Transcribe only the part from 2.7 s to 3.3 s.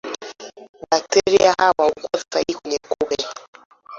kupe